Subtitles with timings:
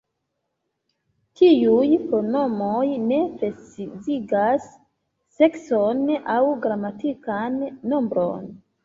[1.41, 4.65] Tiuj pronomoj ne precizigas
[5.43, 6.01] sekson
[6.37, 7.61] aŭ gramatikan
[7.93, 8.51] nombron.